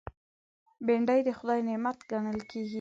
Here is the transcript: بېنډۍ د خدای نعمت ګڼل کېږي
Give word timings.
بېنډۍ 0.85 1.19
د 1.27 1.29
خدای 1.37 1.59
نعمت 1.67 1.97
ګڼل 2.11 2.39
کېږي 2.49 2.69